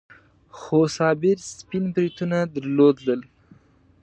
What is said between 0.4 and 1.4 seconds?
خو صابر